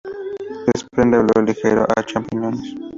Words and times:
Desprende 0.67 1.15
olor 1.21 1.39
ligero 1.49 1.81
a 1.95 1.97
champiñones. 2.09 2.67